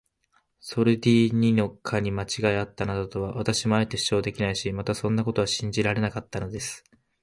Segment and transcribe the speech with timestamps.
[0.61, 6.83] ソルディーニの課にまちがいがあったなどとは、私もあえて主張できないし、またそんなことは信じられなかったのです。